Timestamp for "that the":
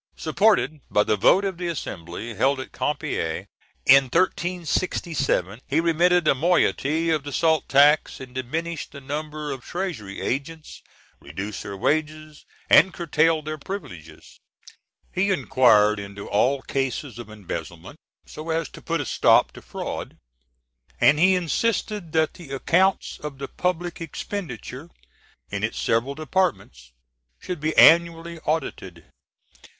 22.13-22.49